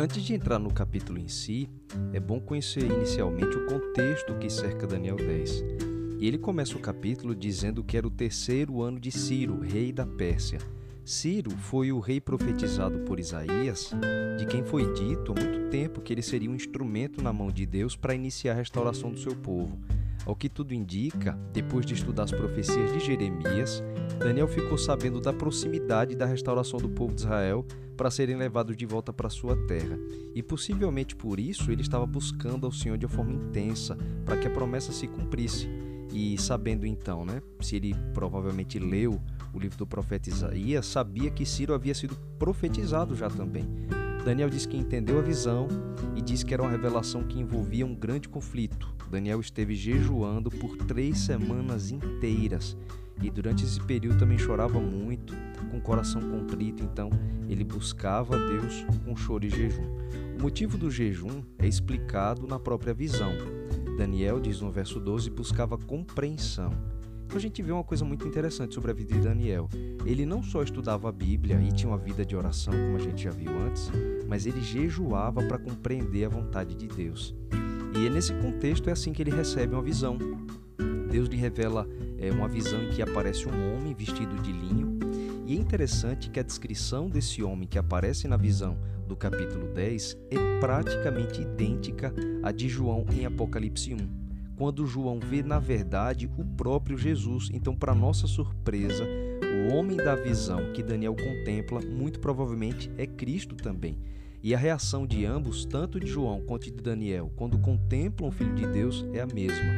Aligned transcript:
Antes 0.00 0.22
de 0.22 0.32
entrar 0.32 0.58
no 0.58 0.72
capítulo 0.72 1.18
em 1.18 1.28
si, 1.28 1.68
é 2.14 2.18
bom 2.18 2.40
conhecer 2.40 2.90
inicialmente 2.90 3.54
o 3.54 3.66
contexto 3.66 4.34
que 4.38 4.48
cerca 4.48 4.86
Daniel 4.86 5.16
10. 5.16 5.62
E 6.18 6.26
ele 6.26 6.38
começa 6.38 6.74
o 6.74 6.80
capítulo 6.80 7.34
dizendo 7.34 7.84
que 7.84 7.98
era 7.98 8.06
o 8.06 8.10
terceiro 8.10 8.80
ano 8.80 8.98
de 8.98 9.12
Ciro, 9.12 9.60
rei 9.60 9.92
da 9.92 10.06
Pérsia. 10.06 10.58
Ciro 11.04 11.50
foi 11.50 11.92
o 11.92 12.00
rei 12.00 12.18
profetizado 12.18 13.00
por 13.00 13.20
Isaías, 13.20 13.90
de 14.38 14.46
quem 14.46 14.64
foi 14.64 14.90
dito 14.94 15.34
há 15.36 15.38
muito 15.38 15.68
tempo 15.68 16.00
que 16.00 16.14
ele 16.14 16.22
seria 16.22 16.50
um 16.50 16.54
instrumento 16.54 17.22
na 17.22 17.30
mão 17.30 17.50
de 17.50 17.66
Deus 17.66 17.94
para 17.94 18.14
iniciar 18.14 18.52
a 18.52 18.56
restauração 18.56 19.12
do 19.12 19.18
seu 19.18 19.36
povo. 19.36 19.78
Ao 20.24 20.34
que 20.34 20.48
tudo 20.48 20.72
indica, 20.72 21.38
depois 21.52 21.84
de 21.84 21.92
estudar 21.92 22.22
as 22.22 22.32
profecias 22.32 22.90
de 22.94 23.00
Jeremias, 23.00 23.82
Daniel 24.20 24.46
ficou 24.46 24.76
sabendo 24.76 25.18
da 25.18 25.32
proximidade 25.32 26.14
da 26.14 26.26
restauração 26.26 26.78
do 26.78 26.90
povo 26.90 27.14
de 27.14 27.22
Israel 27.22 27.64
para 27.96 28.10
serem 28.10 28.36
levados 28.36 28.76
de 28.76 28.84
volta 28.84 29.14
para 29.14 29.30
sua 29.30 29.56
terra. 29.66 29.98
E 30.34 30.42
possivelmente 30.42 31.16
por 31.16 31.40
isso 31.40 31.72
ele 31.72 31.80
estava 31.80 32.04
buscando 32.04 32.66
ao 32.66 32.72
Senhor 32.72 32.98
de 32.98 33.06
uma 33.06 33.12
forma 33.12 33.32
intensa, 33.32 33.96
para 34.26 34.36
que 34.36 34.46
a 34.46 34.50
promessa 34.50 34.92
se 34.92 35.06
cumprisse. 35.06 35.66
E 36.12 36.36
sabendo 36.36 36.86
então, 36.86 37.24
né, 37.24 37.40
se 37.62 37.76
ele 37.76 37.96
provavelmente 38.12 38.78
leu 38.78 39.18
o 39.54 39.58
livro 39.58 39.78
do 39.78 39.86
profeta 39.86 40.28
Isaías, 40.28 40.84
sabia 40.84 41.30
que 41.30 41.46
Ciro 41.46 41.72
havia 41.72 41.94
sido 41.94 42.14
profetizado 42.38 43.16
já 43.16 43.30
também. 43.30 43.64
Daniel 44.22 44.50
diz 44.50 44.66
que 44.66 44.76
entendeu 44.76 45.18
a 45.18 45.22
visão 45.22 45.66
e 46.14 46.20
diz 46.20 46.42
que 46.42 46.52
era 46.52 46.62
uma 46.62 46.70
revelação 46.70 47.22
que 47.22 47.40
envolvia 47.40 47.86
um 47.86 47.94
grande 47.94 48.28
conflito. 48.28 48.94
Daniel 49.10 49.40
esteve 49.40 49.74
jejuando 49.74 50.50
por 50.50 50.76
três 50.76 51.20
semanas 51.20 51.90
inteiras 51.90 52.76
e 53.22 53.30
durante 53.30 53.64
esse 53.64 53.80
período 53.80 54.18
também 54.18 54.38
chorava 54.38 54.80
muito, 54.80 55.34
com 55.70 55.78
o 55.78 55.80
coração 55.80 56.20
contrito, 56.20 56.82
então 56.82 57.10
ele 57.48 57.64
buscava 57.64 58.36
a 58.36 58.48
Deus 58.48 58.84
com 59.04 59.16
choro 59.16 59.44
e 59.44 59.50
jejum. 59.50 59.84
O 60.38 60.42
motivo 60.42 60.78
do 60.78 60.90
jejum 60.90 61.42
é 61.58 61.66
explicado 61.66 62.46
na 62.46 62.58
própria 62.58 62.94
visão. 62.94 63.32
Daniel 63.98 64.40
diz 64.40 64.60
no 64.60 64.70
verso 64.70 64.98
12: 64.98 65.28
buscava 65.30 65.76
compreensão. 65.76 66.72
Então 67.26 67.38
a 67.38 67.40
gente 67.40 67.62
vê 67.62 67.70
uma 67.70 67.84
coisa 67.84 68.04
muito 68.04 68.26
interessante 68.26 68.74
sobre 68.74 68.90
a 68.90 68.94
vida 68.94 69.14
de 69.14 69.20
Daniel. 69.20 69.68
Ele 70.04 70.26
não 70.26 70.42
só 70.42 70.62
estudava 70.62 71.08
a 71.08 71.12
Bíblia 71.12 71.60
e 71.62 71.70
tinha 71.70 71.88
uma 71.88 71.98
vida 71.98 72.24
de 72.24 72.34
oração, 72.34 72.72
como 72.72 72.96
a 72.96 72.98
gente 72.98 73.22
já 73.22 73.30
viu 73.30 73.52
antes, 73.56 73.88
mas 74.26 74.46
ele 74.46 74.60
jejuava 74.60 75.40
para 75.42 75.58
compreender 75.58 76.24
a 76.24 76.28
vontade 76.28 76.74
de 76.74 76.88
Deus. 76.88 77.34
E 77.96 78.06
é 78.06 78.10
nesse 78.10 78.32
contexto 78.34 78.88
é 78.88 78.92
assim 78.92 79.12
que 79.12 79.22
ele 79.22 79.30
recebe 79.30 79.74
uma 79.74 79.82
visão. 79.82 80.18
Deus 81.10 81.28
lhe 81.28 81.36
revela 81.36 81.86
é, 82.20 82.30
uma 82.30 82.46
visão 82.46 82.82
em 82.82 82.90
que 82.90 83.02
aparece 83.02 83.48
um 83.48 83.74
homem 83.74 83.94
vestido 83.94 84.40
de 84.42 84.52
linho. 84.52 84.98
E 85.46 85.56
é 85.56 85.56
interessante 85.56 86.30
que 86.30 86.38
a 86.38 86.44
descrição 86.44 87.08
desse 87.08 87.42
homem 87.42 87.66
que 87.66 87.78
aparece 87.78 88.28
na 88.28 88.36
visão 88.36 88.76
do 89.08 89.16
capítulo 89.16 89.66
10 89.74 90.16
é 90.30 90.60
praticamente 90.60 91.40
idêntica 91.40 92.14
à 92.42 92.52
de 92.52 92.68
João 92.68 93.04
em 93.10 93.26
Apocalipse 93.26 93.94
1 93.94 94.20
quando 94.60 94.86
João 94.86 95.18
vê 95.18 95.42
na 95.42 95.58
verdade 95.58 96.30
o 96.36 96.44
próprio 96.44 96.98
Jesus. 96.98 97.48
Então, 97.50 97.74
para 97.74 97.94
nossa 97.94 98.26
surpresa, 98.26 99.06
o 99.42 99.74
homem 99.74 99.96
da 99.96 100.14
visão 100.14 100.74
que 100.74 100.82
Daniel 100.82 101.16
contempla 101.16 101.80
muito 101.80 102.20
provavelmente 102.20 102.92
é 102.98 103.06
Cristo 103.06 103.56
também. 103.56 103.96
E 104.42 104.54
a 104.54 104.58
reação 104.58 105.06
de 105.06 105.24
ambos, 105.24 105.64
tanto 105.64 106.00
de 106.00 106.06
João 106.06 106.40
quanto 106.40 106.64
de 106.64 106.82
Daniel, 106.82 107.30
quando 107.36 107.58
contemplam 107.58 108.28
o 108.28 108.32
Filho 108.32 108.54
de 108.54 108.66
Deus, 108.66 109.06
é 109.12 109.20
a 109.20 109.26
mesma. 109.26 109.70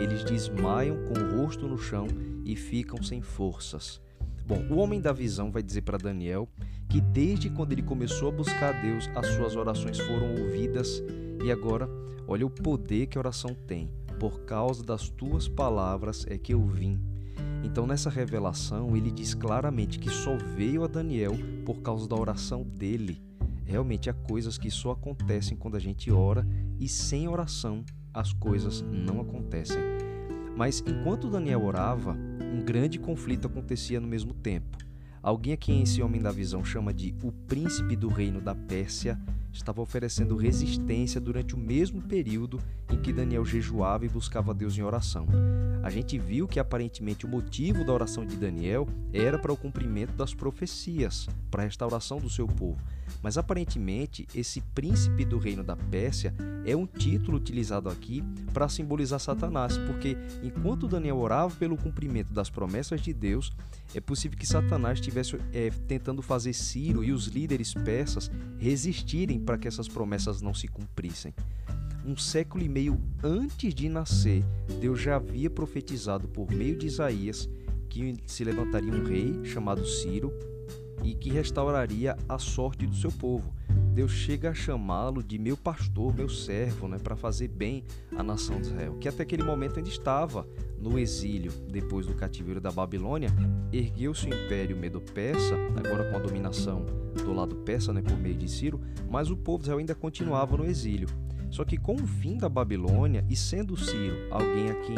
Eles 0.00 0.24
desmaiam 0.24 0.96
com 1.04 1.14
o 1.14 1.40
rosto 1.40 1.68
no 1.68 1.78
chão 1.78 2.06
e 2.44 2.56
ficam 2.56 3.02
sem 3.02 3.22
forças. 3.22 4.00
Bom, 4.46 4.66
o 4.70 4.76
homem 4.78 5.00
da 5.00 5.12
visão 5.12 5.50
vai 5.50 5.62
dizer 5.62 5.82
para 5.82 5.98
Daniel 5.98 6.48
que 6.88 7.00
desde 7.00 7.50
quando 7.50 7.72
ele 7.72 7.82
começou 7.82 8.28
a 8.28 8.32
buscar 8.32 8.74
a 8.74 8.80
Deus, 8.80 9.08
as 9.14 9.26
suas 9.28 9.54
orações 9.54 9.98
foram 9.98 10.34
ouvidas 10.42 11.02
e 11.44 11.52
agora, 11.52 11.88
olha 12.26 12.46
o 12.46 12.50
poder 12.50 13.06
que 13.06 13.18
a 13.18 13.20
oração 13.20 13.54
tem 13.66 13.90
por 14.18 14.40
causa 14.40 14.82
das 14.82 15.08
tuas 15.08 15.48
palavras 15.48 16.26
é 16.28 16.36
que 16.36 16.52
eu 16.52 16.66
vim. 16.66 17.00
Então, 17.62 17.86
nessa 17.86 18.10
revelação, 18.10 18.96
ele 18.96 19.10
diz 19.10 19.34
claramente 19.34 19.98
que 19.98 20.10
só 20.10 20.36
veio 20.36 20.84
a 20.84 20.86
Daniel 20.86 21.32
por 21.64 21.80
causa 21.82 22.08
da 22.08 22.16
oração 22.16 22.62
dele. 22.62 23.22
Realmente 23.68 24.08
há 24.08 24.14
coisas 24.14 24.56
que 24.56 24.70
só 24.70 24.92
acontecem 24.92 25.54
quando 25.54 25.76
a 25.76 25.78
gente 25.78 26.10
ora 26.10 26.48
e 26.80 26.88
sem 26.88 27.28
oração 27.28 27.84
as 28.14 28.32
coisas 28.32 28.80
não 28.80 29.20
acontecem. 29.20 29.76
Mas 30.56 30.82
enquanto 30.86 31.28
Daniel 31.28 31.62
orava, 31.62 32.16
um 32.50 32.64
grande 32.64 32.98
conflito 32.98 33.46
acontecia 33.46 34.00
no 34.00 34.08
mesmo 34.08 34.32
tempo. 34.32 34.78
Alguém 35.22 35.52
a 35.52 35.56
quem 35.58 35.82
esse 35.82 36.00
homem 36.00 36.22
da 36.22 36.32
visão 36.32 36.64
chama 36.64 36.94
de 36.94 37.14
o 37.22 37.30
príncipe 37.30 37.94
do 37.94 38.08
reino 38.08 38.40
da 38.40 38.54
Pérsia 38.54 39.20
estava 39.52 39.80
oferecendo 39.80 40.36
resistência 40.36 41.20
durante 41.20 41.54
o 41.54 41.58
mesmo 41.58 42.00
período 42.02 42.60
em 42.90 43.00
que 43.00 43.12
Daniel 43.12 43.44
jejuava 43.44 44.04
e 44.04 44.08
buscava 44.08 44.54
Deus 44.54 44.76
em 44.76 44.82
oração. 44.82 45.26
A 45.82 45.90
gente 45.90 46.18
viu 46.18 46.46
que 46.46 46.60
aparentemente 46.60 47.24
o 47.24 47.28
motivo 47.28 47.84
da 47.84 47.92
oração 47.92 48.26
de 48.26 48.36
Daniel 48.36 48.86
era 49.12 49.38
para 49.38 49.52
o 49.52 49.56
cumprimento 49.56 50.12
das 50.12 50.34
profecias, 50.34 51.28
para 51.50 51.62
a 51.62 51.66
restauração 51.66 52.18
do 52.18 52.28
seu 52.28 52.46
povo. 52.46 52.78
Mas 53.22 53.38
aparentemente 53.38 54.26
esse 54.34 54.60
príncipe 54.60 55.24
do 55.24 55.38
reino 55.38 55.62
da 55.62 55.76
Pérsia 55.76 56.34
é 56.64 56.76
um 56.76 56.86
título 56.86 57.38
utilizado 57.38 57.88
aqui 57.88 58.22
para 58.52 58.68
simbolizar 58.68 59.18
Satanás, 59.18 59.78
porque 59.78 60.16
enquanto 60.42 60.86
Daniel 60.86 61.18
orava 61.18 61.54
pelo 61.56 61.76
cumprimento 61.76 62.32
das 62.32 62.50
promessas 62.50 63.00
de 63.00 63.12
Deus, 63.12 63.52
é 63.94 64.00
possível 64.00 64.38
que 64.38 64.46
Satanás 64.46 64.98
estivesse 64.98 65.38
é, 65.52 65.70
tentando 65.86 66.20
fazer 66.20 66.52
Ciro 66.52 67.02
e 67.02 67.12
os 67.12 67.26
líderes 67.26 67.72
persas 67.72 68.30
resistirem 68.58 69.37
para 69.40 69.58
que 69.58 69.68
essas 69.68 69.88
promessas 69.88 70.40
não 70.40 70.54
se 70.54 70.68
cumprissem 70.68 71.34
um 72.08 72.16
século 72.16 72.64
e 72.64 72.68
meio 72.68 72.98
antes 73.22 73.74
de 73.74 73.86
nascer, 73.86 74.42
Deus 74.80 74.98
já 74.98 75.16
havia 75.16 75.50
profetizado 75.50 76.26
por 76.26 76.50
meio 76.50 76.76
de 76.78 76.86
Isaías 76.86 77.48
que 77.88 78.16
se 78.26 78.44
levantaria 78.44 78.92
um 78.92 79.04
rei 79.04 79.44
chamado 79.44 79.84
Ciro 79.86 80.32
e 81.04 81.14
que 81.14 81.30
restauraria 81.30 82.16
a 82.26 82.38
sorte 82.38 82.86
do 82.86 82.94
seu 82.94 83.12
povo. 83.12 83.52
Deus 83.98 84.12
chega 84.12 84.50
a 84.50 84.54
chamá-lo 84.54 85.24
de 85.24 85.40
meu 85.40 85.56
pastor, 85.56 86.14
meu 86.14 86.28
servo, 86.28 86.86
né, 86.86 86.98
para 87.02 87.16
fazer 87.16 87.48
bem 87.48 87.82
à 88.16 88.22
nação 88.22 88.60
de 88.60 88.68
Israel, 88.68 88.96
que 89.00 89.08
até 89.08 89.24
aquele 89.24 89.42
momento 89.42 89.76
ainda 89.76 89.88
estava 89.88 90.46
no 90.80 90.96
exílio 90.96 91.50
depois 91.68 92.06
do 92.06 92.14
cativeiro 92.14 92.60
da 92.60 92.70
Babilônia. 92.70 93.28
Ergueu-se 93.72 94.24
o 94.24 94.28
império 94.28 94.76
medo-persa, 94.76 95.56
agora 95.76 96.08
com 96.08 96.16
a 96.16 96.20
dominação 96.20 96.86
do 97.12 97.32
lado 97.32 97.56
persa 97.56 97.92
né, 97.92 98.00
por 98.00 98.16
meio 98.16 98.36
de 98.36 98.48
Ciro, 98.48 98.80
mas 99.10 99.32
o 99.32 99.36
povo 99.36 99.58
de 99.58 99.64
Israel 99.64 99.80
ainda 99.80 99.96
continuava 99.96 100.56
no 100.56 100.64
exílio. 100.64 101.08
Só 101.50 101.64
que 101.64 101.76
com 101.76 101.96
o 101.96 102.06
fim 102.06 102.38
da 102.38 102.48
Babilônia, 102.48 103.24
e 103.28 103.34
sendo 103.34 103.76
Ciro 103.76 104.28
alguém 104.30 104.70
a 104.70 104.74
quem 104.76 104.96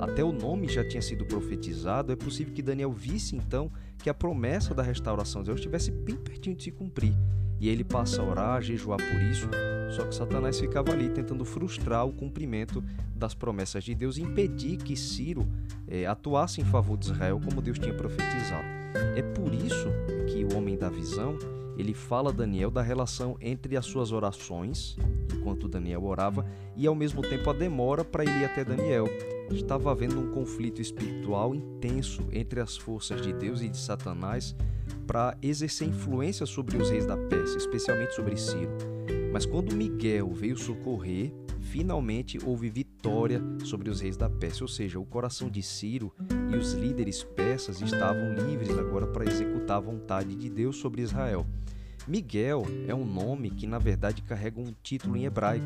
até 0.00 0.24
o 0.24 0.32
nome 0.32 0.66
já 0.66 0.82
tinha 0.82 1.02
sido 1.02 1.24
profetizado, 1.24 2.10
é 2.10 2.16
possível 2.16 2.52
que 2.52 2.62
Daniel 2.62 2.90
visse 2.90 3.36
então 3.36 3.70
que 3.96 4.10
a 4.10 4.14
promessa 4.14 4.74
da 4.74 4.82
restauração 4.82 5.40
de 5.40 5.46
Deus 5.46 5.60
estivesse 5.60 5.92
bem 5.92 6.16
pertinho 6.16 6.56
de 6.56 6.64
se 6.64 6.72
cumprir. 6.72 7.14
E 7.60 7.68
ele 7.68 7.84
passa 7.84 8.22
a 8.22 8.24
orar, 8.24 8.56
a 8.56 8.60
jejuar 8.60 8.98
por 8.98 9.20
isso, 9.20 9.48
só 9.94 10.04
que 10.06 10.14
Satanás 10.14 10.58
ficava 10.58 10.92
ali 10.92 11.10
tentando 11.10 11.44
frustrar 11.44 12.06
o 12.06 12.12
cumprimento 12.12 12.82
das 13.14 13.34
promessas 13.34 13.84
de 13.84 13.94
Deus 13.94 14.16
impedir 14.16 14.78
que 14.78 14.96
Ciro 14.96 15.46
é, 15.86 16.06
atuasse 16.06 16.60
em 16.60 16.64
favor 16.64 16.96
de 16.96 17.06
Israel 17.06 17.38
como 17.44 17.60
Deus 17.60 17.78
tinha 17.78 17.94
profetizado. 17.94 18.64
É 19.14 19.22
por 19.22 19.52
isso 19.52 19.88
que 20.26 20.44
o 20.44 20.56
homem 20.56 20.76
da 20.76 20.88
visão 20.88 21.36
ele 21.80 21.94
fala 21.94 22.30
a 22.30 22.32
Daniel 22.32 22.70
da 22.70 22.82
relação 22.82 23.36
entre 23.40 23.76
as 23.76 23.86
suas 23.86 24.12
orações, 24.12 24.96
enquanto 25.34 25.68
Daniel 25.68 26.04
orava, 26.04 26.46
e 26.76 26.86
ao 26.86 26.94
mesmo 26.94 27.22
tempo 27.22 27.48
a 27.50 27.52
demora 27.52 28.04
para 28.04 28.22
ele 28.22 28.38
ir 28.40 28.44
até 28.44 28.64
Daniel. 28.64 29.06
Estava 29.50 29.90
havendo 29.90 30.20
um 30.20 30.30
conflito 30.30 30.80
espiritual 30.80 31.54
intenso 31.54 32.22
entre 32.30 32.60
as 32.60 32.76
forças 32.76 33.20
de 33.22 33.32
Deus 33.32 33.62
e 33.62 33.68
de 33.68 33.78
Satanás 33.78 34.54
para 35.06 35.36
exercer 35.42 35.88
influência 35.88 36.46
sobre 36.46 36.76
os 36.76 36.90
reis 36.90 37.06
da 37.06 37.16
Pérsia, 37.16 37.58
especialmente 37.58 38.14
sobre 38.14 38.36
Ciro. 38.36 38.70
Mas 39.32 39.46
quando 39.46 39.74
Miguel 39.74 40.30
veio 40.32 40.56
socorrer, 40.56 41.32
finalmente 41.70 42.36
houve 42.44 42.68
vitória 42.68 43.40
sobre 43.64 43.88
os 43.88 44.00
reis 44.00 44.16
da 44.16 44.28
Pérsia, 44.28 44.64
ou 44.64 44.68
seja, 44.68 44.98
o 44.98 45.06
coração 45.06 45.48
de 45.48 45.62
Ciro 45.62 46.12
e 46.52 46.56
os 46.56 46.72
líderes 46.72 47.22
persas 47.22 47.80
estavam 47.80 48.34
livres 48.34 48.76
agora 48.76 49.06
para 49.06 49.24
executar 49.24 49.76
a 49.76 49.80
vontade 49.80 50.34
de 50.34 50.50
Deus 50.50 50.76
sobre 50.76 51.02
Israel. 51.02 51.46
Miguel 52.08 52.64
é 52.88 52.94
um 52.94 53.04
nome 53.04 53.50
que 53.50 53.68
na 53.68 53.78
verdade 53.78 54.20
carrega 54.22 54.60
um 54.60 54.74
título 54.82 55.16
em 55.16 55.26
hebraico, 55.26 55.64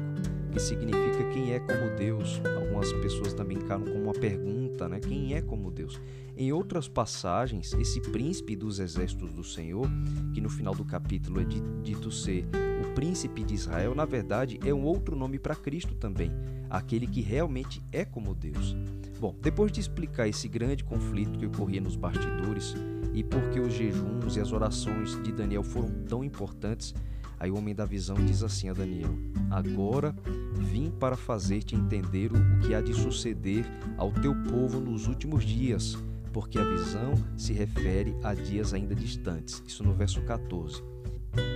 que 0.53 0.61
significa 0.61 1.31
quem 1.33 1.55
é 1.55 1.61
como 1.61 1.97
Deus. 1.97 2.39
Algumas 2.55 2.93
pessoas 2.93 3.33
também 3.33 3.57
encaram 3.57 3.85
como 3.85 4.03
uma 4.03 4.13
pergunta, 4.13 4.87
né? 4.87 5.01
Quem 5.01 5.33
é 5.35 5.41
como 5.41 5.71
Deus? 5.71 5.99
Em 6.37 6.53
outras 6.53 6.87
passagens, 6.87 7.73
esse 7.75 8.01
príncipe 8.01 8.55
dos 8.55 8.79
exércitos 8.79 9.33
do 9.33 9.43
Senhor, 9.43 9.89
que 10.35 10.41
no 10.41 10.51
final 10.51 10.75
do 10.75 10.85
capítulo 10.85 11.41
é 11.41 11.45
dito 11.83 12.11
ser 12.11 12.45
príncipe 12.95 13.43
de 13.43 13.55
Israel, 13.55 13.95
na 13.95 14.05
verdade 14.05 14.59
é 14.65 14.73
um 14.73 14.85
outro 14.85 15.17
nome 15.17 15.39
para 15.39 15.55
Cristo 15.55 15.95
também, 15.95 16.31
aquele 16.71 17.07
que 17.07 17.21
realmente 17.21 17.83
é 17.93 18.05
como 18.05 18.35
Deus. 18.35 18.77
Bom, 19.21 19.35
depois 19.41 19.73
de 19.73 19.81
explicar 19.81 20.29
esse 20.29 20.49
grande 20.49 20.85
conflito 20.85 21.39
que 21.39 21.47
ocorria 21.47 21.81
nos 21.81 21.97
bastidores 21.97 22.75
e 23.13 23.23
porque 23.23 23.61
os 23.61 23.73
jejuns 23.73 24.37
e 24.37 24.41
as 24.41 24.53
orações 24.53 25.21
de 25.23 25.33
Daniel 25.33 25.63
foram 25.63 25.91
tão 26.09 26.25
importantes, 26.25 26.95
Aí 27.39 27.51
o 27.51 27.59
homem 27.59 27.75
da 27.75 27.85
visão 27.85 28.17
diz 28.17 28.43
assim 28.43 28.69
a 28.69 28.73
Daniel: 28.73 29.11
Agora 29.51 30.15
vim 30.55 30.91
para 30.91 31.17
fazer-te 31.17 31.75
entender 31.75 32.31
o 32.33 32.59
que 32.61 32.75
há 32.75 32.81
de 32.81 32.95
suceder 32.95 33.67
ao 33.99 34.11
teu 34.13 34.35
povo 34.45 34.81
nos 34.81 35.07
últimos 35.07 35.45
dias, 35.45 35.99
porque 36.33 36.59
a 36.59 36.65
visão 36.65 37.13
se 37.37 37.53
refere 37.53 38.17
a 38.23 38.33
dias 38.35 38.73
ainda 38.73 38.95
distantes. 38.95 39.63
Isso 39.67 39.83
no 39.85 39.93
verso 39.93 40.23
14. 40.23 40.94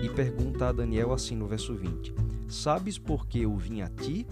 E 0.02 0.08
pergunta 0.08 0.69
a 0.69 0.72
Daniel 0.72 1.12
assim 1.12 1.36
no 1.36 1.46
verso 1.46 1.75
20: 1.75 2.14
Sabes 2.48 2.98
por 2.98 3.26
que 3.26 3.42
eu 3.42 3.56
vim 3.56 3.80
a 3.80 3.88
ti? 3.88 4.26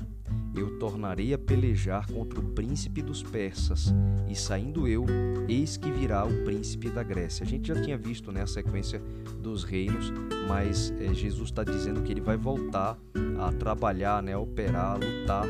eu 0.56 0.78
tornarei 0.78 1.34
a 1.34 1.38
pelejar 1.38 2.10
contra 2.10 2.40
o 2.40 2.43
príncipe 2.43 3.02
dos 3.02 3.22
persas, 3.22 3.93
e 4.28 4.34
saindo 4.34 4.88
eu, 4.88 5.04
eis 5.48 5.76
que 5.76 5.90
virá 5.90 6.25
o 6.25 6.44
príncipe 6.44 6.88
da 6.88 7.02
Grécia. 7.02 7.44
A 7.44 7.46
gente 7.46 7.69
já 7.69 7.81
tinha 7.81 7.96
visto 7.96 8.32
né, 8.32 8.43
a 8.43 8.46
sequência 8.46 9.00
dos 9.40 9.64
reinos, 9.64 10.12
mas 10.48 10.93
é, 10.98 11.12
Jesus 11.12 11.50
está 11.50 11.62
dizendo 11.62 12.02
que 12.02 12.12
ele 12.12 12.20
vai 12.20 12.37
voltar 12.37 12.98
a 13.38 13.52
trabalhar, 13.52 14.22
né, 14.22 14.32
a 14.32 14.38
operar, 14.38 14.93
a 14.93 14.94
lutar 14.94 15.44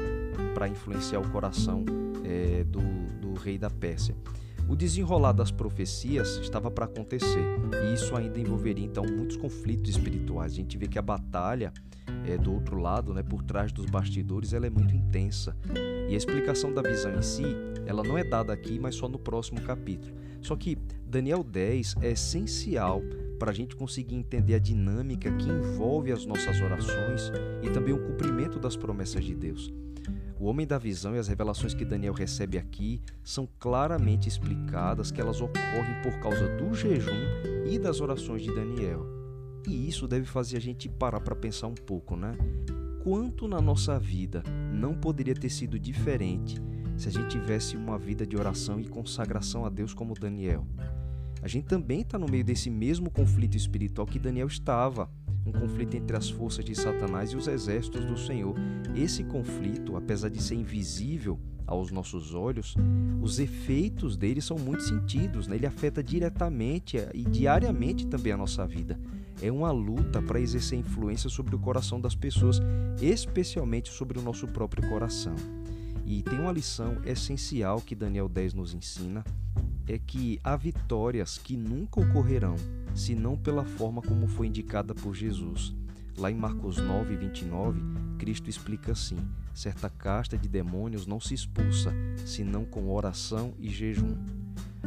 para 0.54 0.69
influenciar 0.69 1.20
o 1.20 1.28
coração 1.31 1.84
é, 2.25 2.64
do, 2.64 2.81
do 3.20 3.34
rei 3.34 3.58
da 3.58 3.70
Pérsia. 3.70 4.14
O 4.69 4.75
desenrolar 4.75 5.33
das 5.33 5.53
profecias 5.53 6.39
estava 6.39 6.71
para 6.71 6.87
acontecer, 6.87 7.45
e 7.85 7.95
isso 7.95 8.17
ainda 8.17 8.41
envolveria 8.41 8.85
então 8.85 9.05
muitos 9.05 9.37
conflitos 9.37 9.91
espirituais. 9.91 10.53
A 10.53 10.57
gente 10.57 10.77
vê 10.77 10.89
que 10.89 10.99
a 10.99 11.03
batalha 11.03 11.73
é, 12.27 12.37
do 12.37 12.53
outro 12.53 12.77
lado, 12.79 13.15
né, 13.15 13.23
por 13.23 13.43
trás 13.45 13.71
dos 13.71 13.87
bastidores, 13.87 14.53
ela 14.53 14.67
é 14.67 14.71
muito 14.71 14.95
intensa. 14.95 15.57
E 16.09 16.15
a 16.15 16.17
explicação 16.17 16.73
da 16.75 16.83
visão 16.83 17.15
em 17.15 17.23
si, 17.23 17.45
ela 17.87 18.03
não 18.03 18.19
é 18.19 18.25
dada 18.25 18.53
aqui, 18.53 18.79
mas 18.79 18.97
só 18.97 19.09
no 19.09 19.19
próximo 19.19 19.61
capítulo. 19.61 20.13
Só 20.43 20.57
que 20.57 20.77
Daniel 21.07 21.45
10 21.45 21.95
é 22.03 22.11
essencial 22.11 23.03
para 23.39 23.53
a 23.53 23.55
gente 23.55 23.77
conseguir 23.77 24.17
entender 24.17 24.55
a 24.55 24.59
dinâmica 24.59 25.31
que 25.31 25.49
envolve 25.49 26.11
as 26.11 26.27
nossas 26.27 26.61
orações 26.61 27.31
e 27.63 27.71
também 27.71 27.95
o 27.95 28.03
cumprimento 28.05 28.59
das 28.59 28.77
promessas 28.77 29.25
de 29.25 29.35
Deus. 29.35 29.73
O 30.38 30.44
homem 30.47 30.67
da 30.67 30.77
visão 30.77 31.17
e 31.17 31.19
as 31.19 31.29
revelações 31.29 31.73
que 31.73 31.85
Daniel 31.85 32.12
recebe 32.12 32.59
aqui 32.59 33.00
são 33.25 33.49
claramente 33.59 34.29
explicadas 34.29 35.11
que 35.11 35.19
elas 35.19 35.41
ocorrem 35.41 36.03
por 36.03 36.12
causa 36.21 36.47
do 36.56 36.75
jejum 36.75 37.67
e 37.67 37.79
das 37.79 38.03
orações 38.03 38.43
de 38.43 38.55
Daniel. 38.55 39.06
E 39.67 39.88
isso 39.88 40.06
deve 40.06 40.27
fazer 40.27 40.59
a 40.59 40.61
gente 40.61 40.91
parar 40.91 41.21
para 41.21 41.35
pensar 41.35 41.69
um 41.69 41.75
pouco, 41.75 42.17
né? 42.17 42.37
Quanto 43.03 43.49
na 43.49 43.62
nossa 43.62 43.99
vida 43.99 44.43
não 44.73 44.94
poderia 44.94 45.35
ter 45.35 45.49
sido 45.49 45.79
diferente 45.79 46.61
se 46.99 47.09
a 47.09 47.12
gente 47.12 47.29
tivesse 47.29 47.77
uma 47.77 47.99
vida 47.99 48.27
de 48.27 48.37
oração 48.37 48.79
e 48.79 48.85
consagração 48.85 49.65
a 49.65 49.71
Deus 49.71 49.94
como 49.94 50.12
Daniel? 50.12 50.67
A 51.41 51.49
gente 51.49 51.67
também 51.67 52.03
está 52.03 52.19
no 52.19 52.27
meio 52.27 52.44
desse 52.44 52.69
mesmo 52.69 53.11
conflito 53.11 53.56
espiritual 53.56 54.06
que 54.06 54.19
Daniel 54.19 54.49
estava 54.49 55.11
um 55.46 55.52
conflito 55.52 55.96
entre 55.96 56.16
as 56.16 56.28
forças 56.28 56.64
de 56.64 56.75
Satanás 56.75 57.31
e 57.31 57.37
os 57.37 57.46
exércitos 57.46 58.04
do 58.04 58.19
Senhor. 58.19 58.54
Esse 58.94 59.25
conflito, 59.25 59.96
apesar 59.96 60.28
de 60.28 60.43
ser 60.43 60.56
invisível 60.56 61.38
aos 61.66 61.90
nossos 61.90 62.34
olhos, 62.34 62.75
os 63.20 63.38
efeitos 63.38 64.16
dele 64.16 64.40
são 64.40 64.58
muito 64.58 64.82
sentidos, 64.82 65.46
né? 65.46 65.56
ele 65.56 65.66
afeta 65.66 66.02
diretamente 66.02 66.96
e 67.14 67.22
diariamente 67.25 68.06
também 68.06 68.32
a 68.32 68.37
nossa 68.37 68.66
vida 68.66 68.98
é 69.43 69.52
uma 69.52 69.70
luta 69.70 70.22
para 70.22 70.40
exercer 70.40 70.78
influência 70.78 71.28
sobre 71.28 71.54
o 71.54 71.58
coração 71.58 72.00
das 72.00 72.14
pessoas, 72.14 72.60
especialmente 73.00 73.90
sobre 73.90 74.19
o 74.19 74.22
nosso 74.22 74.46
próprio 74.48 74.88
coração. 74.88 75.34
E 76.04 76.22
tem 76.22 76.38
uma 76.38 76.52
lição 76.52 76.96
essencial 77.04 77.81
que 77.81 77.94
Daniel 77.94 78.28
10 78.28 78.54
nos 78.54 78.72
ensina, 78.72 79.25
é 79.88 79.99
que 79.99 80.41
há 80.43 80.56
vitórias 80.56 81.38
que 81.38 81.56
nunca 81.56 82.00
ocorrerão, 82.00 82.56
senão 82.94 83.37
pela 83.37 83.65
forma 83.65 84.03
como 84.03 84.27
foi 84.27 84.47
indicada 84.47 84.94
por 84.94 85.15
Jesus. 85.15 85.75
Lá 86.17 86.31
em 86.31 86.35
Marcos 86.35 86.79
9, 86.79 87.15
29, 87.17 87.81
Cristo 88.19 88.49
explica 88.49 88.93
assim: 88.93 89.19
certa 89.55 89.88
casta 89.88 90.37
de 90.37 90.49
demônios 90.49 91.06
não 91.06 91.21
se 91.21 91.35
expulsa, 91.35 91.93
senão 92.25 92.65
com 92.65 92.91
oração 92.91 93.55
e 93.59 93.69
jejum. 93.69 94.17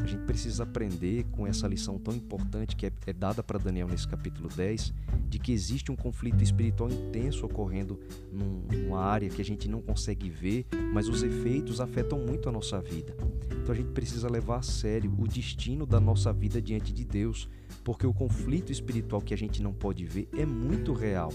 A 0.03 0.07
gente 0.07 0.23
precisa 0.25 0.63
aprender 0.63 1.25
com 1.31 1.45
essa 1.45 1.67
lição 1.67 1.97
tão 1.97 2.13
importante 2.13 2.75
que 2.75 2.85
é, 2.85 2.91
é 3.07 3.13
dada 3.13 3.43
para 3.43 3.59
Daniel 3.59 3.87
nesse 3.87 4.07
capítulo 4.07 4.49
10, 4.49 4.93
de 5.27 5.39
que 5.39 5.51
existe 5.51 5.91
um 5.91 5.95
conflito 5.95 6.43
espiritual 6.43 6.89
intenso 6.89 7.45
ocorrendo 7.45 7.99
num, 8.31 8.63
numa 8.71 8.99
área 8.99 9.29
que 9.29 9.41
a 9.41 9.45
gente 9.45 9.67
não 9.67 9.81
consegue 9.81 10.29
ver, 10.29 10.65
mas 10.93 11.07
os 11.07 11.21
efeitos 11.21 11.79
afetam 11.79 12.19
muito 12.19 12.49
a 12.49 12.51
nossa 12.51 12.81
vida. 12.81 13.15
Então 13.51 13.73
a 13.73 13.75
gente 13.75 13.91
precisa 13.91 14.29
levar 14.29 14.57
a 14.57 14.61
sério 14.63 15.13
o 15.17 15.27
destino 15.27 15.85
da 15.85 15.99
nossa 15.99 16.33
vida 16.33 16.61
diante 16.61 16.91
de 16.91 17.05
Deus, 17.05 17.49
porque 17.83 18.07
o 18.07 18.13
conflito 18.13 18.71
espiritual 18.71 19.21
que 19.21 19.33
a 19.33 19.37
gente 19.37 19.61
não 19.61 19.73
pode 19.73 20.05
ver 20.05 20.27
é 20.35 20.45
muito 20.45 20.93
real. 20.93 21.31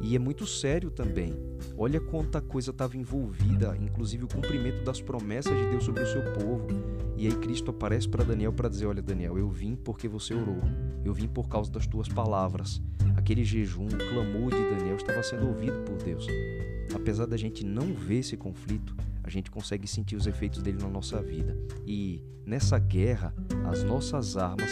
E 0.00 0.16
é 0.16 0.18
muito 0.18 0.46
sério 0.46 0.90
também. 0.90 1.34
Olha 1.76 2.00
quanta 2.00 2.40
coisa 2.40 2.70
estava 2.70 2.96
envolvida, 2.96 3.76
inclusive 3.78 4.24
o 4.24 4.28
cumprimento 4.28 4.82
das 4.82 5.00
promessas 5.00 5.54
de 5.54 5.66
Deus 5.66 5.84
sobre 5.84 6.02
o 6.02 6.06
seu 6.06 6.22
povo. 6.32 6.66
E 7.20 7.26
aí 7.26 7.36
Cristo 7.36 7.70
aparece 7.70 8.08
para 8.08 8.24
Daniel 8.24 8.50
para 8.50 8.66
dizer: 8.66 8.86
Olha, 8.86 9.02
Daniel, 9.02 9.36
eu 9.36 9.50
vim 9.50 9.76
porque 9.76 10.08
você 10.08 10.32
orou. 10.32 10.62
Eu 11.04 11.12
vim 11.12 11.28
por 11.28 11.50
causa 11.50 11.70
das 11.70 11.86
tuas 11.86 12.08
palavras. 12.08 12.80
Aquele 13.14 13.44
jejum, 13.44 13.84
o 13.84 13.98
clamor 13.98 14.50
de 14.50 14.70
Daniel 14.70 14.96
estava 14.96 15.22
sendo 15.22 15.46
ouvido 15.46 15.78
por 15.84 15.98
Deus. 15.98 16.26
Apesar 16.94 17.26
da 17.26 17.36
gente 17.36 17.62
não 17.62 17.92
ver 17.92 18.20
esse 18.20 18.38
conflito, 18.38 18.96
a 19.22 19.28
gente 19.28 19.50
consegue 19.50 19.86
sentir 19.86 20.16
os 20.16 20.26
efeitos 20.26 20.62
dele 20.62 20.78
na 20.80 20.88
nossa 20.88 21.20
vida. 21.20 21.54
E 21.86 22.24
nessa 22.46 22.78
guerra, 22.78 23.34
as 23.70 23.84
nossas 23.84 24.38
armas 24.38 24.70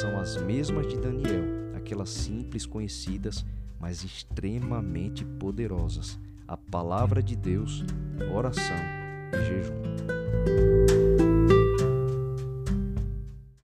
são 0.00 0.20
as 0.20 0.40
mesmas 0.40 0.86
de 0.86 0.96
Daniel, 0.98 1.74
aquelas 1.74 2.10
simples, 2.10 2.64
conhecidas 2.64 3.44
mas 3.80 4.04
extremamente 4.04 5.24
poderosas. 5.24 6.18
A 6.46 6.56
palavra 6.56 7.22
de 7.22 7.36
Deus, 7.36 7.84
oração 8.32 8.76